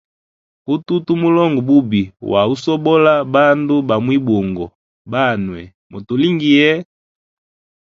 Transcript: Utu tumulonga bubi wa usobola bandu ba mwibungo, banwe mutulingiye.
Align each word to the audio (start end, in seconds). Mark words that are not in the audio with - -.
Utu 0.73 0.95
tumulonga 1.05 1.61
bubi 1.67 2.01
wa 2.31 2.41
usobola 2.53 3.13
bandu 3.33 3.75
ba 3.87 3.95
mwibungo, 4.03 4.65
banwe 5.11 5.61
mutulingiye. 5.91 6.67